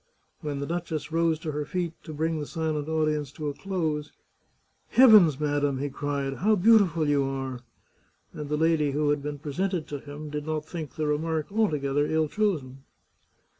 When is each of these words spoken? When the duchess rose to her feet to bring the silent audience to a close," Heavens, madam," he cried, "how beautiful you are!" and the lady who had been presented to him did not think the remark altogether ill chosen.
When 0.39 0.57
the 0.57 0.65
duchess 0.65 1.11
rose 1.11 1.37
to 1.41 1.51
her 1.51 1.63
feet 1.63 1.93
to 2.05 2.11
bring 2.15 2.39
the 2.39 2.47
silent 2.47 2.89
audience 2.89 3.31
to 3.33 3.49
a 3.49 3.53
close," 3.53 4.11
Heavens, 4.97 5.39
madam," 5.39 5.77
he 5.77 5.89
cried, 5.89 6.37
"how 6.37 6.55
beautiful 6.55 7.07
you 7.07 7.23
are!" 7.23 7.59
and 8.33 8.49
the 8.49 8.57
lady 8.57 8.93
who 8.93 9.11
had 9.11 9.21
been 9.21 9.37
presented 9.37 9.85
to 9.89 9.99
him 9.99 10.31
did 10.31 10.47
not 10.47 10.65
think 10.65 10.95
the 10.95 11.05
remark 11.05 11.51
altogether 11.51 12.07
ill 12.07 12.27
chosen. 12.27 12.79